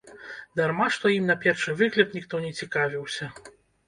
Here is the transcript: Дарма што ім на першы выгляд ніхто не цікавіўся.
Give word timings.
Дарма 0.59 0.85
што 0.95 1.11
ім 1.17 1.27
на 1.31 1.35
першы 1.43 1.75
выгляд 1.81 2.15
ніхто 2.19 2.41
не 2.47 2.49
цікавіўся. 2.61 3.29